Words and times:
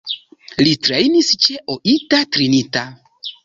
Li 0.67 0.71
trejnis 0.87 1.31
ĉe 1.45 1.59
Oita 1.77 2.25
Trinita. 2.35 2.87